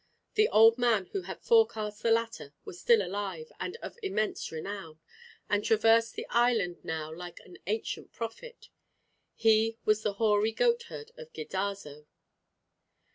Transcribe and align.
The 0.33 0.49
old 0.49 0.79
man 0.79 1.05
who 1.11 1.21
had 1.29 1.43
forecast 1.43 2.01
the 2.01 2.09
latter 2.09 2.55
was 2.65 2.81
still 2.81 3.03
alive, 3.05 3.51
and 3.59 3.75
of 3.83 3.99
immense 4.01 4.51
renown, 4.51 4.99
and 5.47 5.63
traversed 5.63 6.15
the 6.15 6.25
island 6.31 6.83
now 6.83 7.13
like 7.13 7.39
an 7.41 7.59
ancient 7.67 8.11
prophet. 8.11 8.69
He 9.35 9.77
was 9.85 10.01
the 10.01 10.13
hoary 10.13 10.53
goatherd 10.53 11.11
of 11.17 11.31
Ghidazzo. 11.33 12.07